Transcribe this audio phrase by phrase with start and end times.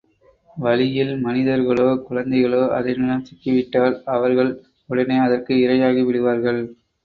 [0.57, 4.51] வழியில் மனிதர்களோ குழந்தைகளோ அதனிட சிக்கிவிட்டால், அவர்கள்
[4.89, 6.61] உடனே அதற்கு இரையாகிவிடுவார்கள்.